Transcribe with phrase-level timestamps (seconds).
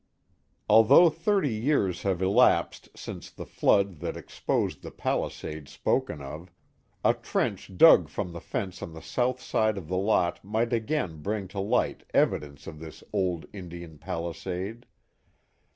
[0.67, 5.69] Although thirty years have elapsed since the flood that Wolf Hollow 315 exposed the palisade
[5.69, 6.49] spoken of,
[7.05, 11.21] a trench dug fcom the fence on the south side of the lot might again
[11.21, 14.87] bring to light evidence of this old Indian palisade.